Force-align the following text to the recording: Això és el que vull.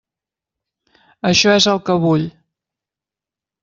Això 1.33 1.53
és 1.59 1.69
el 1.77 1.85
que 1.91 2.01
vull. 2.09 2.29